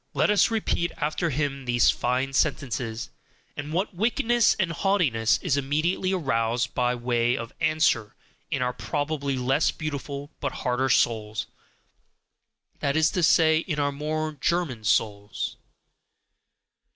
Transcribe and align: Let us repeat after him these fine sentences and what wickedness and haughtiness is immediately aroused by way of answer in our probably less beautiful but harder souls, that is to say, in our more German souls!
Let 0.15 0.31
us 0.31 0.49
repeat 0.49 0.91
after 0.97 1.29
him 1.29 1.65
these 1.65 1.91
fine 1.91 2.33
sentences 2.33 3.11
and 3.55 3.71
what 3.71 3.93
wickedness 3.93 4.55
and 4.55 4.71
haughtiness 4.71 5.37
is 5.43 5.57
immediately 5.57 6.11
aroused 6.11 6.73
by 6.73 6.95
way 6.95 7.37
of 7.37 7.53
answer 7.61 8.15
in 8.49 8.63
our 8.63 8.73
probably 8.73 9.37
less 9.37 9.69
beautiful 9.69 10.31
but 10.39 10.53
harder 10.65 10.89
souls, 10.89 11.45
that 12.79 12.97
is 12.97 13.11
to 13.11 13.21
say, 13.21 13.59
in 13.59 13.77
our 13.79 13.91
more 13.91 14.31
German 14.31 14.83
souls! 14.85 15.57